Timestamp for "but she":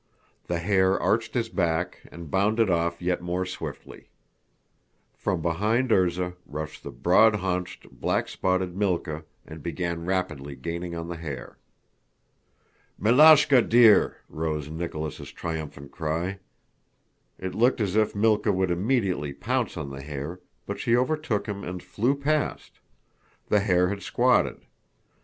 20.65-20.97